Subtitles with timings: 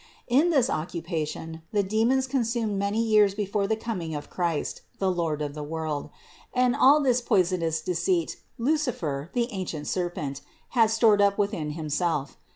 [0.27, 5.43] In this occupation the demons consumed many years before the coming of Christ, the Lord
[5.43, 6.09] of the world;
[6.55, 12.35] and all this poisonous deceit Lucifer, the ancient serpent, had stored up within himself.